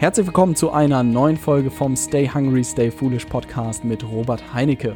[0.00, 4.94] Herzlich willkommen zu einer neuen Folge vom Stay Hungry, Stay Foolish Podcast mit Robert Heinecke.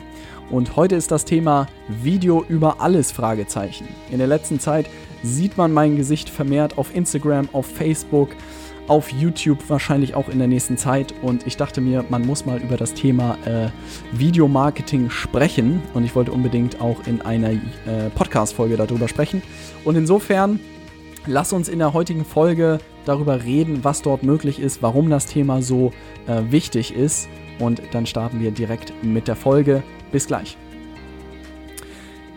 [0.51, 3.87] Und heute ist das Thema Video über alles Fragezeichen.
[4.11, 4.89] In der letzten Zeit
[5.23, 8.31] sieht man mein Gesicht vermehrt auf Instagram, auf Facebook,
[8.89, 11.13] auf YouTube wahrscheinlich auch in der nächsten Zeit.
[11.21, 13.69] Und ich dachte mir, man muss mal über das Thema äh,
[14.13, 15.83] Videomarketing sprechen.
[15.93, 17.59] Und ich wollte unbedingt auch in einer äh,
[18.15, 19.43] Podcast-Folge darüber sprechen.
[19.85, 20.61] Und insofern,
[21.27, 25.63] lass uns in der heutigen Folge darüber reden, was dort möglich ist, warum das Thema
[25.63, 25.93] so
[26.27, 27.29] äh, wichtig ist.
[27.59, 29.83] Und dann starten wir direkt mit der Folge.
[30.11, 30.57] Bis gleich.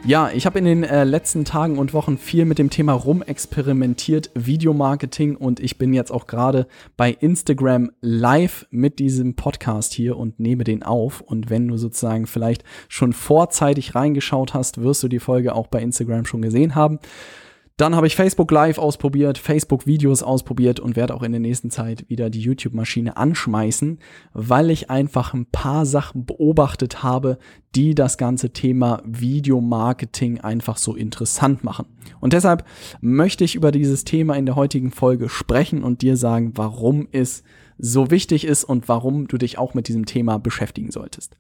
[0.05, 4.31] Ja, ich habe in den äh, letzten Tagen und Wochen viel mit dem Thema rumexperimentiert,
[4.35, 10.39] Videomarketing und ich bin jetzt auch gerade bei Instagram live mit diesem Podcast hier und
[10.39, 11.19] nehme den auf.
[11.19, 15.81] Und wenn du sozusagen vielleicht schon vorzeitig reingeschaut hast, wirst du die Folge auch bei
[15.81, 16.99] Instagram schon gesehen haben.
[17.77, 21.69] Dann habe ich Facebook Live ausprobiert, Facebook Videos ausprobiert und werde auch in der nächsten
[21.69, 23.99] Zeit wieder die YouTube-Maschine anschmeißen,
[24.33, 27.37] weil ich einfach ein paar Sachen beobachtet habe,
[27.75, 31.85] die das ganze Thema Videomarketing einfach so interessant machen.
[32.19, 32.65] Und deshalb
[32.99, 37.43] möchte ich über dieses Thema in der heutigen Folge sprechen und dir sagen, warum es
[37.77, 41.37] so wichtig ist und warum du dich auch mit diesem Thema beschäftigen solltest.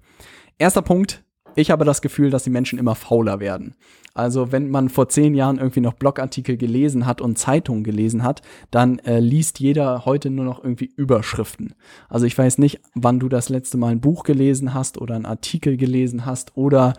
[0.59, 1.23] Erster Punkt,
[1.57, 3.73] ich habe das Gefühl, dass die Menschen immer fauler werden.
[4.13, 8.41] Also wenn man vor zehn Jahren irgendwie noch Blogartikel gelesen hat und Zeitungen gelesen hat,
[8.71, 11.73] dann äh, liest jeder heute nur noch irgendwie Überschriften.
[12.09, 15.25] Also ich weiß nicht, wann du das letzte Mal ein Buch gelesen hast oder einen
[15.25, 16.93] Artikel gelesen hast oder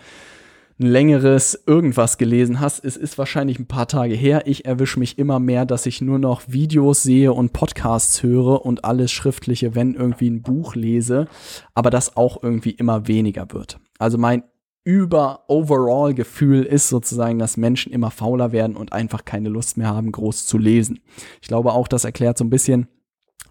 [0.80, 2.84] ein längeres irgendwas gelesen hast.
[2.84, 4.42] Es ist wahrscheinlich ein paar Tage her.
[4.46, 8.84] Ich erwische mich immer mehr, dass ich nur noch Videos sehe und Podcasts höre und
[8.84, 11.26] alles Schriftliche, wenn irgendwie ein Buch lese,
[11.74, 13.80] aber das auch irgendwie immer weniger wird.
[13.98, 14.44] Also mein
[14.84, 19.88] über overall Gefühl ist sozusagen, dass Menschen immer fauler werden und einfach keine Lust mehr
[19.88, 21.00] haben, groß zu lesen.
[21.42, 22.88] Ich glaube auch, das erklärt so ein bisschen,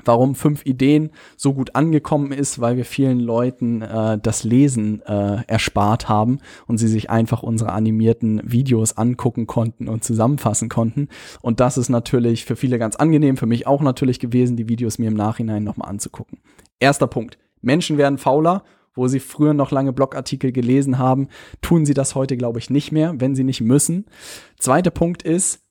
[0.03, 5.43] warum fünf Ideen so gut angekommen ist, weil wir vielen Leuten äh, das Lesen äh,
[5.45, 11.07] erspart haben und sie sich einfach unsere animierten Videos angucken konnten und zusammenfassen konnten.
[11.41, 14.97] Und das ist natürlich für viele ganz angenehm, für mich auch natürlich gewesen, die Videos
[14.97, 16.39] mir im Nachhinein nochmal anzugucken.
[16.79, 17.37] Erster Punkt.
[17.61, 18.63] Menschen werden fauler
[18.97, 21.27] wo sie früher noch lange Blogartikel gelesen haben,
[21.61, 24.05] tun sie das heute, glaube ich, nicht mehr, wenn sie nicht müssen.
[24.57, 25.61] Zweiter Punkt ist,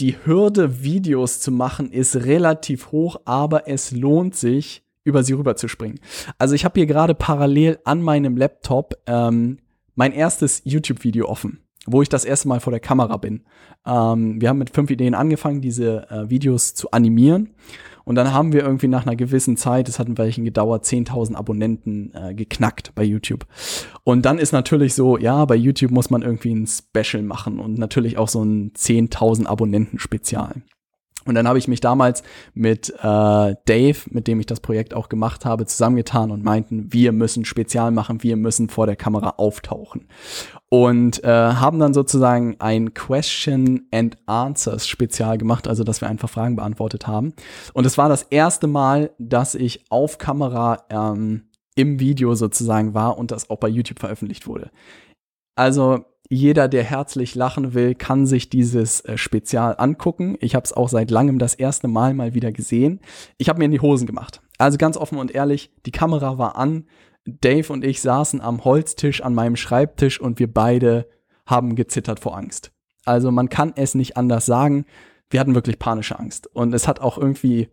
[0.00, 5.56] die Hürde, Videos zu machen, ist relativ hoch, aber es lohnt sich, über sie rüber
[5.56, 6.00] zu springen.
[6.38, 9.58] Also ich habe hier gerade parallel an meinem Laptop ähm,
[9.94, 13.42] mein erstes YouTube-Video offen, wo ich das erste Mal vor der Kamera bin.
[13.86, 17.50] Ähm, wir haben mit fünf Ideen angefangen, diese äh, Videos zu animieren.
[18.04, 21.36] Und dann haben wir irgendwie nach einer gewissen Zeit, es hat ein Weilchen gedauert, 10.000
[21.36, 23.46] Abonnenten äh, geknackt bei YouTube.
[24.04, 27.78] Und dann ist natürlich so, ja, bei YouTube muss man irgendwie ein Special machen und
[27.78, 30.62] natürlich auch so ein 10.000 Abonnenten Spezial.
[31.24, 32.22] Und dann habe ich mich damals
[32.54, 37.12] mit äh, Dave, mit dem ich das Projekt auch gemacht habe, zusammengetan und meinten, wir
[37.12, 40.08] müssen Spezial machen, wir müssen vor der Kamera auftauchen.
[40.68, 46.30] Und äh, haben dann sozusagen ein Question and Answers Spezial gemacht, also dass wir einfach
[46.30, 47.34] Fragen beantwortet haben.
[47.74, 51.44] Und es war das erste Mal, dass ich auf Kamera ähm,
[51.74, 54.70] im Video sozusagen war und das auch bei YouTube veröffentlicht wurde.
[55.54, 60.38] Also jeder, der herzlich lachen will, kann sich dieses äh, Spezial angucken.
[60.40, 63.00] Ich habe es auch seit langem das erste Mal mal wieder gesehen.
[63.36, 64.40] Ich habe mir in die Hosen gemacht.
[64.56, 66.86] Also ganz offen und ehrlich, die Kamera war an.
[67.26, 71.06] Dave und ich saßen am Holztisch an meinem Schreibtisch und wir beide
[71.44, 72.72] haben gezittert vor Angst.
[73.04, 74.86] Also man kann es nicht anders sagen.
[75.28, 76.46] Wir hatten wirklich panische Angst.
[76.54, 77.68] Und es hat auch irgendwie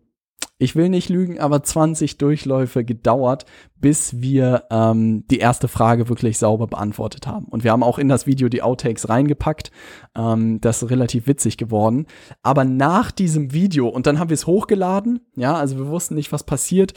[0.60, 6.36] ich will nicht lügen, aber 20 Durchläufe gedauert, bis wir ähm, die erste Frage wirklich
[6.36, 7.46] sauber beantwortet haben.
[7.46, 9.70] Und wir haben auch in das Video die Outtakes reingepackt.
[10.14, 12.06] Ähm, das ist relativ witzig geworden.
[12.42, 16.30] Aber nach diesem Video, und dann haben wir es hochgeladen, ja, also wir wussten nicht,
[16.30, 16.92] was passiert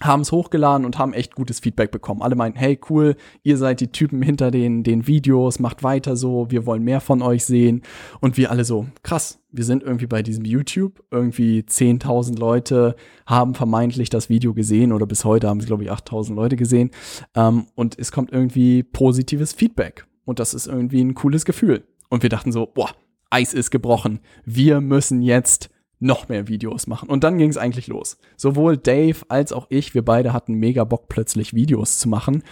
[0.00, 2.22] haben es hochgeladen und haben echt gutes Feedback bekommen.
[2.22, 6.50] Alle meinten, hey, cool, ihr seid die Typen hinter den, den Videos, macht weiter so,
[6.50, 7.82] wir wollen mehr von euch sehen.
[8.20, 12.96] Und wir alle so, krass, wir sind irgendwie bei diesem YouTube, irgendwie 10.000 Leute
[13.26, 16.90] haben vermeintlich das Video gesehen oder bis heute haben sie, glaube ich, 8.000 Leute gesehen.
[17.34, 20.06] Ähm, und es kommt irgendwie positives Feedback.
[20.24, 21.84] Und das ist irgendwie ein cooles Gefühl.
[22.08, 22.90] Und wir dachten so, boah,
[23.30, 24.20] Eis ist gebrochen.
[24.44, 27.08] Wir müssen jetzt noch mehr Videos machen.
[27.08, 28.18] Und dann ging es eigentlich los.
[28.36, 32.42] Sowohl Dave als auch ich, wir beide hatten mega Bock, plötzlich Videos zu machen.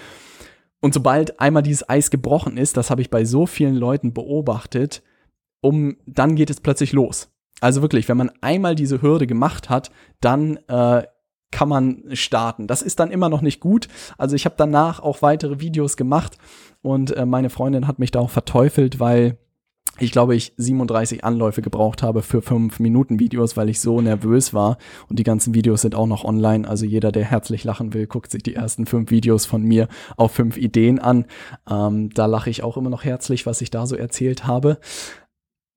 [0.81, 5.03] Und sobald einmal dieses Eis gebrochen ist, das habe ich bei so vielen Leuten beobachtet,
[5.61, 7.31] um dann geht es plötzlich los.
[7.61, 9.91] Also wirklich, wenn man einmal diese Hürde gemacht hat,
[10.21, 11.03] dann äh,
[11.51, 12.67] kann man starten.
[12.67, 13.89] Das ist dann immer noch nicht gut.
[14.19, 16.39] Also ich habe danach auch weitere Videos gemacht
[16.83, 19.39] und äh, meine Freundin hat mich da auch verteufelt, weil
[19.99, 24.55] ich glaube, ich 37 Anläufe gebraucht habe für 5 Minuten Videos, weil ich so nervös
[24.55, 24.79] war.
[25.09, 26.69] Und die ganzen Videos sind auch noch online.
[26.69, 30.33] Also jeder, der herzlich lachen will, guckt sich die ersten fünf Videos von mir auf
[30.33, 31.27] fünf Ideen an.
[31.69, 34.79] Ähm, da lache ich auch immer noch herzlich, was ich da so erzählt habe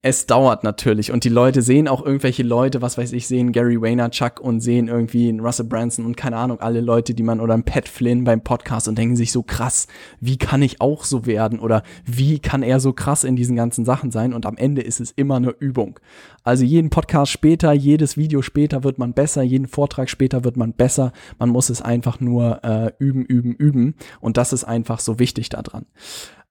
[0.04, 1.12] es dauert natürlich.
[1.12, 4.88] Und die Leute sehen auch irgendwelche Leute, was weiß ich, sehen Gary Vaynerchuk und sehen
[4.88, 8.42] irgendwie Russell Branson und keine Ahnung, alle Leute, die man oder ein Pat Flynn beim
[8.42, 9.86] Podcast und denken sich so krass,
[10.20, 11.60] wie kann ich auch so werden?
[11.60, 14.34] Oder wie kann er so krass in diesen ganzen Sachen sein?
[14.34, 16.00] Und am Ende ist es immer eine Übung.
[16.44, 20.74] Also jeden Podcast später, jedes Video später wird man besser, jeden Vortrag später wird man
[20.74, 23.94] besser, man muss es einfach nur äh, üben, üben, üben.
[24.20, 25.86] Und das ist einfach so wichtig daran.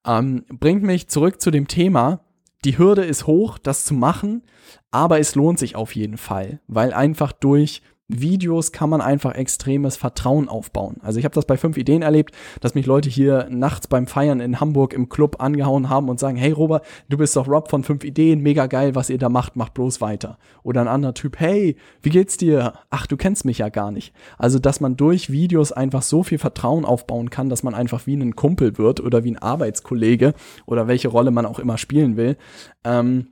[0.06, 2.20] Ähm, bringt mich zurück zu dem Thema,
[2.64, 4.42] die Hürde ist hoch, das zu machen,
[4.90, 7.82] aber es lohnt sich auf jeden Fall, weil einfach durch
[8.18, 10.96] Videos kann man einfach extremes Vertrauen aufbauen.
[11.02, 14.40] Also ich habe das bei fünf Ideen erlebt, dass mich Leute hier nachts beim Feiern
[14.40, 17.84] in Hamburg im Club angehauen haben und sagen, hey Robert, du bist doch Rob von
[17.84, 20.38] fünf Ideen, mega geil, was ihr da macht, mach bloß weiter.
[20.62, 22.74] Oder ein anderer Typ, hey, wie geht's dir?
[22.90, 24.12] Ach, du kennst mich ja gar nicht.
[24.38, 28.16] Also, dass man durch Videos einfach so viel Vertrauen aufbauen kann, dass man einfach wie
[28.16, 30.34] ein Kumpel wird oder wie ein Arbeitskollege
[30.66, 32.36] oder welche Rolle man auch immer spielen will.
[32.84, 33.28] Ähm,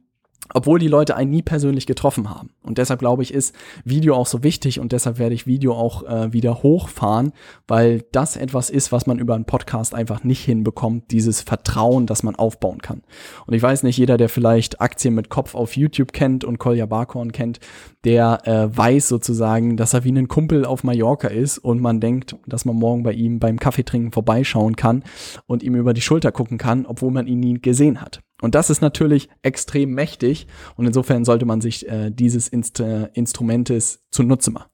[0.54, 2.50] obwohl die Leute einen nie persönlich getroffen haben.
[2.62, 3.54] Und deshalb glaube ich, ist
[3.84, 7.32] Video auch so wichtig und deshalb werde ich Video auch äh, wieder hochfahren,
[7.66, 12.22] weil das etwas ist, was man über einen Podcast einfach nicht hinbekommt, dieses Vertrauen, das
[12.22, 13.02] man aufbauen kann.
[13.46, 16.86] Und ich weiß nicht, jeder, der vielleicht Aktien mit Kopf auf YouTube kennt und Kolja
[16.86, 17.60] Barkhorn kennt,
[18.04, 22.36] der äh, weiß sozusagen, dass er wie ein Kumpel auf Mallorca ist und man denkt,
[22.46, 25.04] dass man morgen bei ihm beim Kaffeetrinken vorbeischauen kann
[25.46, 28.20] und ihm über die Schulter gucken kann, obwohl man ihn nie gesehen hat.
[28.40, 30.46] Und das ist natürlich extrem mächtig
[30.76, 34.70] und insofern sollte man sich äh, dieses Inst äh, Instrumentes zunutze machen.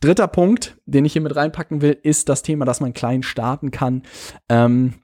[0.00, 3.70] Dritter Punkt, den ich hier mit reinpacken will, ist das Thema, dass man klein starten
[3.70, 4.02] kann.
[4.48, 4.94] Ähm,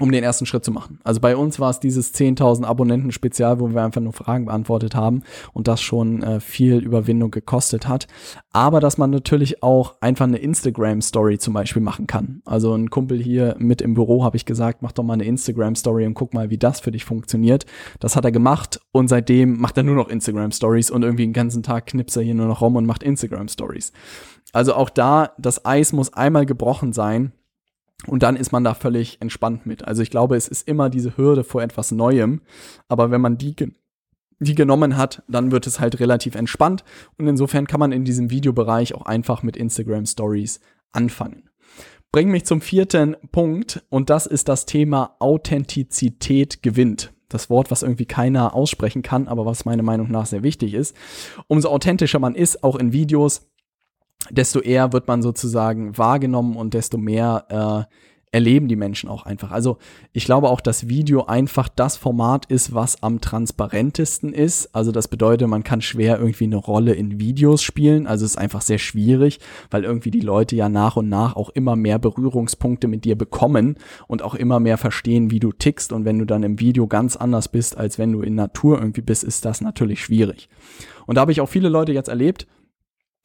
[0.00, 0.98] um den ersten Schritt zu machen.
[1.04, 4.94] Also bei uns war es dieses 10.000 Abonnenten Spezial, wo wir einfach nur Fragen beantwortet
[4.94, 8.06] haben und das schon äh, viel Überwindung gekostet hat.
[8.52, 12.42] Aber dass man natürlich auch einfach eine Instagram Story zum Beispiel machen kann.
[12.44, 15.76] Also ein Kumpel hier mit im Büro habe ich gesagt, mach doch mal eine Instagram
[15.76, 17.66] Story und guck mal, wie das für dich funktioniert.
[18.00, 21.32] Das hat er gemacht und seitdem macht er nur noch Instagram Stories und irgendwie den
[21.32, 23.92] ganzen Tag knipst er hier nur noch rum und macht Instagram Stories.
[24.52, 27.32] Also auch da, das Eis muss einmal gebrochen sein
[28.06, 29.86] und dann ist man da völlig entspannt mit.
[29.86, 32.40] Also ich glaube, es ist immer diese Hürde vor etwas Neuem.
[32.88, 33.54] Aber wenn man die,
[34.38, 36.84] die genommen hat, dann wird es halt relativ entspannt.
[37.18, 40.60] Und insofern kann man in diesem Videobereich auch einfach mit Instagram Stories
[40.92, 41.50] anfangen.
[42.12, 43.84] Bring mich zum vierten Punkt.
[43.90, 47.12] Und das ist das Thema Authentizität gewinnt.
[47.28, 50.96] Das Wort, was irgendwie keiner aussprechen kann, aber was meiner Meinung nach sehr wichtig ist.
[51.46, 53.49] Umso authentischer man ist, auch in Videos,
[54.30, 57.94] desto eher wird man sozusagen wahrgenommen und desto mehr äh,
[58.32, 59.50] erleben die Menschen auch einfach.
[59.50, 59.78] Also
[60.12, 64.74] ich glaube auch, dass Video einfach das Format ist, was am transparentesten ist.
[64.74, 68.06] Also das bedeutet, man kann schwer irgendwie eine Rolle in Videos spielen.
[68.06, 69.40] Also es ist einfach sehr schwierig,
[69.70, 73.76] weil irgendwie die Leute ja nach und nach auch immer mehr Berührungspunkte mit dir bekommen
[74.06, 75.92] und auch immer mehr verstehen, wie du tickst.
[75.92, 79.02] Und wenn du dann im Video ganz anders bist, als wenn du in Natur irgendwie
[79.02, 80.48] bist, ist das natürlich schwierig.
[81.06, 82.46] Und da habe ich auch viele Leute jetzt erlebt,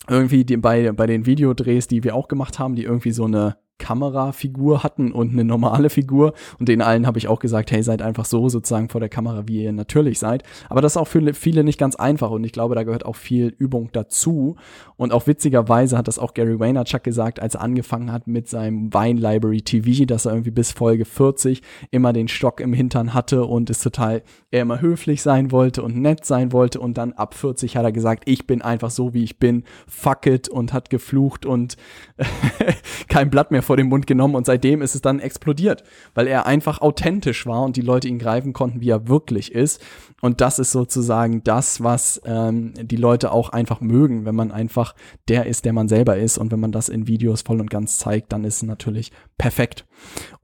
[0.07, 3.57] irgendwie die, bei, bei den Videodrehs, die wir auch gemacht haben, die irgendwie so eine
[3.77, 6.33] Kamerafigur hatten und eine normale Figur.
[6.59, 9.47] Und den allen habe ich auch gesagt, hey, seid einfach so sozusagen vor der Kamera,
[9.47, 10.43] wie ihr natürlich seid.
[10.69, 13.15] Aber das ist auch für viele nicht ganz einfach und ich glaube, da gehört auch
[13.15, 14.55] viel Übung dazu.
[14.97, 18.93] Und auch witzigerweise hat das auch Gary Vaynerchuk gesagt, als er angefangen hat mit seinem
[18.93, 23.45] Wine Library TV, dass er irgendwie bis Folge 40 immer den Stock im Hintern hatte
[23.45, 26.79] und es total, er immer höflich sein wollte und nett sein wollte.
[26.79, 30.25] Und dann ab 40 hat er gesagt, ich bin einfach so, wie ich bin, fuck
[30.27, 31.75] it und hat geflucht und
[33.09, 36.45] kein Blatt mehr vor den Mund genommen und seitdem ist es dann explodiert, weil er
[36.45, 39.81] einfach authentisch war und die Leute ihn greifen konnten, wie er wirklich ist.
[40.21, 44.95] Und das ist sozusagen das, was ähm, die Leute auch einfach mögen, wenn man einfach
[45.27, 46.37] der ist, der man selber ist.
[46.37, 49.85] Und wenn man das in Videos voll und ganz zeigt, dann ist es natürlich perfekt.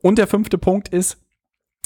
[0.02, 1.18] Und der fünfte Punkt ist,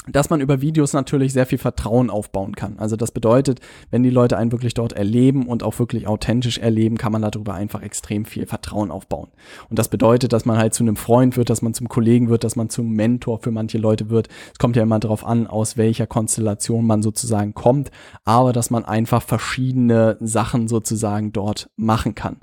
[0.06, 2.78] dass man über Videos natürlich sehr viel Vertrauen aufbauen kann.
[2.78, 3.60] Also das bedeutet,
[3.90, 7.54] wenn die Leute einen wirklich dort erleben und auch wirklich authentisch erleben, kann man darüber
[7.54, 9.28] einfach extrem viel Vertrauen aufbauen.
[9.68, 12.44] Und das bedeutet, dass man halt zu einem Freund wird, dass man zum Kollegen wird,
[12.44, 14.28] dass man zum Mentor für manche Leute wird.
[14.52, 17.90] Es kommt ja immer darauf an, aus welcher Konstellation man sozusagen kommt,
[18.24, 22.38] aber dass man einfach verschiedene Sachen sozusagen dort machen kann.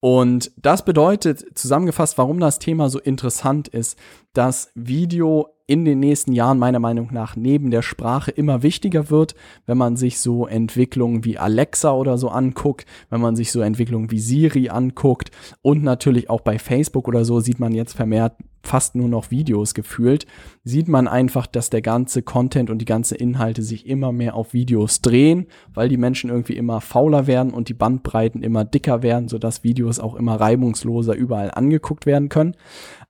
[0.00, 3.98] Und das bedeutet zusammengefasst, warum das Thema so interessant ist,
[4.32, 9.36] dass Video in den nächsten Jahren meiner Meinung nach neben der Sprache immer wichtiger wird,
[9.66, 14.10] wenn man sich so Entwicklungen wie Alexa oder so anguckt, wenn man sich so Entwicklungen
[14.10, 15.30] wie Siri anguckt
[15.62, 18.32] und natürlich auch bei Facebook oder so sieht man jetzt vermehrt
[18.64, 20.26] fast nur noch Videos gefühlt,
[20.64, 24.52] sieht man einfach, dass der ganze Content und die ganze Inhalte sich immer mehr auf
[24.52, 29.28] Videos drehen, weil die Menschen irgendwie immer fauler werden und die Bandbreiten immer dicker werden,
[29.28, 32.56] sodass Videos auch immer reibungsloser überall angeguckt werden können.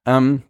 [0.04, 0.42] Ähm,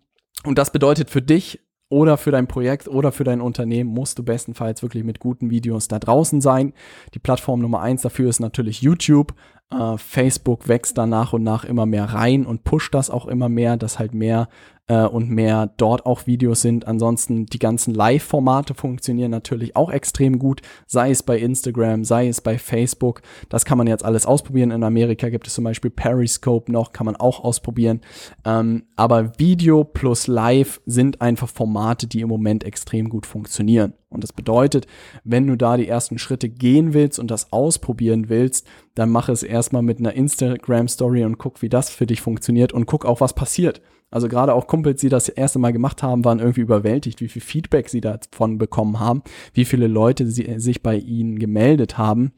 [0.44, 4.22] und das bedeutet für dich oder für dein Projekt oder für dein Unternehmen musst du
[4.22, 6.72] bestenfalls wirklich mit guten Videos da draußen sein.
[7.14, 9.34] Die Plattform Nummer eins dafür ist natürlich YouTube.
[9.70, 13.48] Äh, Facebook wächst da nach und nach immer mehr rein und pusht das auch immer
[13.48, 14.48] mehr, dass halt mehr
[14.90, 16.88] äh, und mehr dort auch Videos sind.
[16.88, 22.40] Ansonsten die ganzen Live-Formate funktionieren natürlich auch extrem gut, sei es bei Instagram, sei es
[22.40, 23.22] bei Facebook.
[23.48, 24.72] Das kann man jetzt alles ausprobieren.
[24.72, 28.00] In Amerika gibt es zum Beispiel Periscope noch, kann man auch ausprobieren.
[28.44, 33.92] Ähm, aber Video plus Live sind einfach Formate, die im Moment extrem gut funktionieren.
[34.08, 34.88] Und das bedeutet,
[35.22, 38.66] wenn du da die ersten Schritte gehen willst und das ausprobieren willst,
[38.96, 42.72] dann mach es erstmal mit einer Instagram Story und guck, wie das für dich funktioniert
[42.72, 43.80] und guck auch, was passiert.
[44.10, 47.42] Also gerade auch Kumpels, die das erste Mal gemacht haben, waren irgendwie überwältigt, wie viel
[47.42, 52.32] Feedback sie davon bekommen haben, wie viele Leute sie, sich bei ihnen gemeldet haben.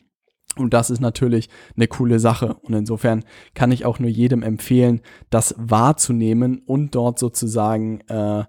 [0.57, 2.57] Und das ist natürlich eine coole Sache.
[2.62, 3.25] Und insofern
[3.55, 5.00] kann ich auch nur jedem empfehlen,
[5.31, 8.45] das wahrzunehmen und dort sozusagen äh,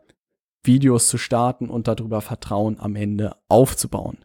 [0.64, 4.18] Videos zu starten und darüber Vertrauen am Ende aufzubauen.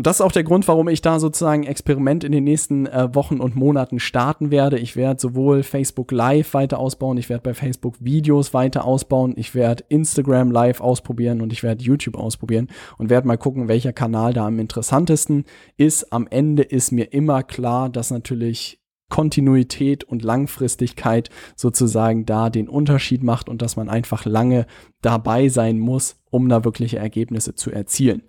[0.00, 3.14] Und das ist auch der Grund, warum ich da sozusagen Experiment in den nächsten äh,
[3.14, 4.78] Wochen und Monaten starten werde.
[4.78, 9.54] Ich werde sowohl Facebook Live weiter ausbauen, ich werde bei Facebook Videos weiter ausbauen, ich
[9.54, 14.32] werde Instagram Live ausprobieren und ich werde YouTube ausprobieren und werde mal gucken, welcher Kanal
[14.32, 15.44] da am interessantesten
[15.76, 16.14] ist.
[16.14, 18.80] Am Ende ist mir immer klar, dass natürlich
[19.10, 24.64] Kontinuität und Langfristigkeit sozusagen da den Unterschied macht und dass man einfach lange
[25.02, 28.22] dabei sein muss, um da wirkliche Ergebnisse zu erzielen.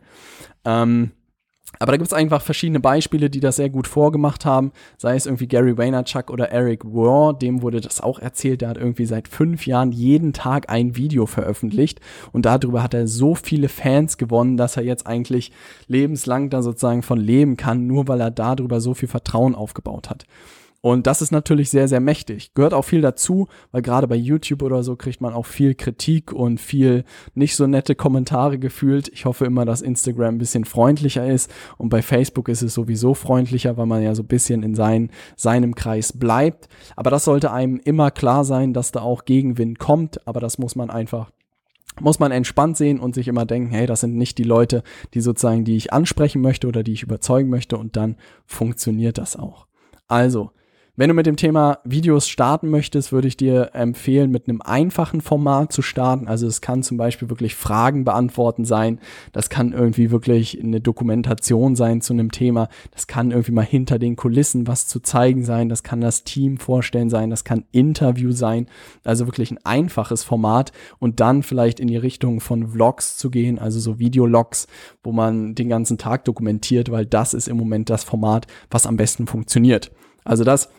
[0.66, 1.12] Ähm,
[1.82, 4.72] aber da gibt es einfach verschiedene Beispiele, die das sehr gut vorgemacht haben.
[5.00, 8.62] Sei es irgendwie Gary Vaynerchuk oder Eric Rohr, dem wurde das auch erzählt.
[8.62, 12.00] Der hat irgendwie seit fünf Jahren jeden Tag ein Video veröffentlicht.
[12.32, 15.52] Und darüber hat er so viele Fans gewonnen, dass er jetzt eigentlich
[15.88, 20.28] lebenslang da sozusagen von leben kann, nur weil er darüber so viel Vertrauen aufgebaut hat.
[20.82, 22.56] Und das ist natürlich sehr, sehr mächtig.
[22.56, 26.34] Gehört auch viel dazu, weil gerade bei YouTube oder so kriegt man auch viel Kritik
[26.34, 29.08] und viel nicht so nette Kommentare gefühlt.
[29.10, 33.14] Ich hoffe immer, dass Instagram ein bisschen freundlicher ist und bei Facebook ist es sowieso
[33.14, 36.68] freundlicher, weil man ja so ein bisschen in sein, seinem Kreis bleibt.
[36.96, 40.76] Aber das sollte einem immer klar sein, dass da auch Gegenwind kommt, aber das muss
[40.76, 41.32] man einfach
[42.00, 44.82] muss man entspannt sehen und sich immer denken, hey, das sind nicht die Leute,
[45.14, 49.36] die sozusagen, die ich ansprechen möchte oder die ich überzeugen möchte und dann funktioniert das
[49.36, 49.68] auch.
[50.08, 50.52] Also,
[51.02, 55.22] wenn du mit dem Thema Videos starten möchtest, würde ich dir empfehlen, mit einem einfachen
[55.22, 56.28] Format zu starten.
[56.28, 59.00] Also es kann zum Beispiel wirklich Fragen beantworten sein.
[59.32, 62.70] Das kann irgendwie wirklich eine Dokumentation sein zu einem Thema.
[62.92, 65.70] Das kann irgendwie mal hinter den Kulissen was zu zeigen sein.
[65.70, 67.32] Das kann das Team vorstellen sein.
[67.32, 68.68] Das kann Interview sein.
[69.04, 73.58] Also wirklich ein einfaches Format und dann vielleicht in die Richtung von Vlogs zu gehen,
[73.58, 74.68] also so Videologs,
[75.02, 78.98] wo man den ganzen Tag dokumentiert, weil das ist im Moment das Format, was am
[78.98, 79.90] besten funktioniert.
[80.24, 80.70] Also das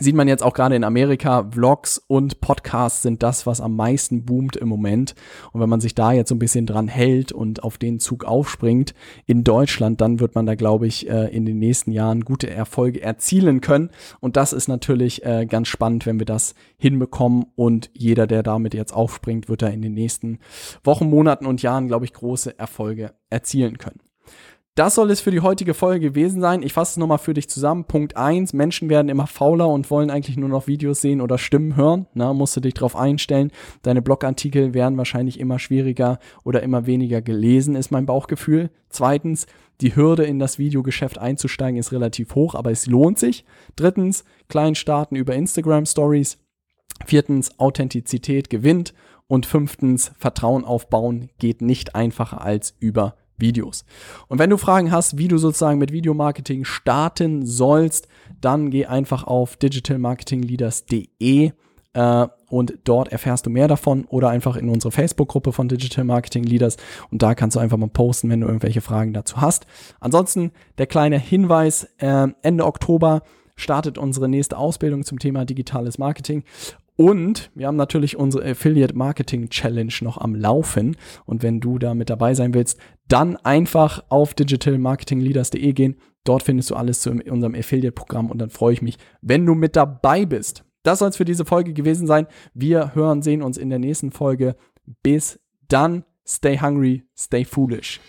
[0.00, 4.24] sieht man jetzt auch gerade in Amerika, Vlogs und Podcasts sind das, was am meisten
[4.24, 5.14] boomt im Moment.
[5.52, 8.24] Und wenn man sich da jetzt so ein bisschen dran hält und auf den Zug
[8.24, 8.94] aufspringt
[9.26, 13.02] in Deutschland, dann wird man da, glaube ich, äh, in den nächsten Jahren gute Erfolge
[13.02, 13.90] erzielen können.
[14.20, 17.46] Und das ist natürlich äh, ganz spannend, wenn wir das hinbekommen.
[17.56, 20.38] Und jeder, der damit jetzt aufspringt, wird da in den nächsten
[20.84, 24.07] Wochen, Monaten und Jahren, glaube ich, große Erfolge erzielen können.
[24.78, 26.62] Das soll es für die heutige Folge gewesen sein.
[26.62, 27.86] Ich fasse es nochmal für dich zusammen.
[27.86, 31.74] Punkt 1, Menschen werden immer fauler und wollen eigentlich nur noch Videos sehen oder Stimmen
[31.74, 32.06] hören.
[32.14, 33.50] Na, musst du dich darauf einstellen.
[33.82, 38.70] Deine Blogartikel werden wahrscheinlich immer schwieriger oder immer weniger gelesen, ist mein Bauchgefühl.
[38.88, 39.48] Zweitens,
[39.80, 43.44] die Hürde in das Videogeschäft einzusteigen ist relativ hoch, aber es lohnt sich.
[43.74, 46.38] Drittens, klein starten über Instagram Stories.
[47.04, 48.94] Viertens, Authentizität gewinnt.
[49.26, 53.84] Und fünftens, Vertrauen aufbauen geht nicht einfacher als über Videos.
[54.28, 58.08] Und wenn du Fragen hast, wie du sozusagen mit Videomarketing starten sollst,
[58.40, 61.52] dann geh einfach auf digitalmarketingleaders.de
[61.94, 66.44] äh, und dort erfährst du mehr davon oder einfach in unsere Facebook-Gruppe von Digital Marketing
[66.44, 66.76] Leaders
[67.10, 69.66] und da kannst du einfach mal posten, wenn du irgendwelche Fragen dazu hast.
[70.00, 73.22] Ansonsten der kleine Hinweis, äh, Ende Oktober
[73.56, 76.44] startet unsere nächste Ausbildung zum Thema digitales Marketing
[77.00, 80.96] und wir haben natürlich unsere Affiliate Marketing Challenge noch am Laufen.
[81.26, 82.76] Und wenn du da mit dabei sein willst,
[83.08, 85.96] dann einfach auf digitalmarketingleaders.de gehen.
[86.24, 89.76] Dort findest du alles zu unserem Affiliate-Programm und dann freue ich mich, wenn du mit
[89.76, 90.64] dabei bist.
[90.82, 92.26] Das soll es für diese Folge gewesen sein.
[92.54, 94.56] Wir hören, sehen uns in der nächsten Folge.
[95.02, 96.04] Bis dann.
[96.26, 98.00] stay hungry, stay foolish.